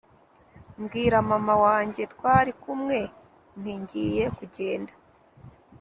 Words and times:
mbwira 0.81 1.17
mama 1.29 1.53
wanjye 1.65 2.01
twari 2.13 2.51
kumwe 2.61 2.97
nti 3.59 3.73
ngiye 3.81 4.23
kugenda 4.37 4.93